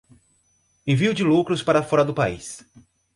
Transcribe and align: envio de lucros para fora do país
envio 0.87 1.13
de 1.13 1.23
lucros 1.23 1.61
para 1.61 1.83
fora 1.83 2.03
do 2.03 2.11
país 2.11 2.65